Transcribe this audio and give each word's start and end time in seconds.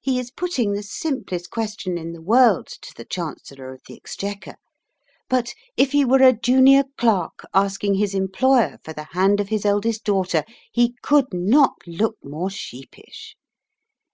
He 0.00 0.18
is 0.18 0.30
putting 0.30 0.72
the 0.72 0.82
simplest 0.82 1.50
question 1.50 1.98
in 1.98 2.14
the 2.14 2.22
world 2.22 2.66
to 2.80 2.94
the 2.96 3.04
Chancellor 3.04 3.74
of 3.74 3.82
the 3.86 3.94
Exchequer, 3.94 4.54
but 5.28 5.52
if 5.76 5.92
he 5.92 6.02
were 6.02 6.22
a 6.22 6.32
junior 6.32 6.84
clerk 6.96 7.44
asking 7.52 7.96
his 7.96 8.14
employer 8.14 8.78
for 8.82 8.94
the 8.94 9.08
hand 9.12 9.38
of 9.38 9.50
his 9.50 9.66
eldest 9.66 10.02
daughter 10.04 10.44
he 10.72 10.94
could 11.02 11.26
not 11.34 11.74
look 11.86 12.16
more 12.24 12.48
sheepish. 12.48 13.36